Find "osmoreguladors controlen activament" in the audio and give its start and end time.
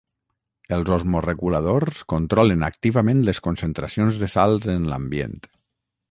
0.95-3.21